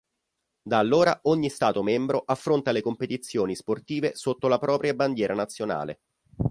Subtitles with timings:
[0.63, 5.99] Da allora, ogni Stato membro affronta le competizioni sportive sotto la propria bandiera nazionale.